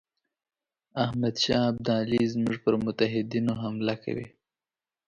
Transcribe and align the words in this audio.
احمدشاه 1.03 1.63
ابدالي 1.71 2.21
زموږ 2.33 2.55
پر 2.65 2.73
متحدینو 2.85 3.53
حمله 3.61 3.95
کوي. 4.03 4.27